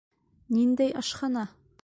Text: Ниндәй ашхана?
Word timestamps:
Ниндәй 0.55 0.97
ашхана? 1.03 1.47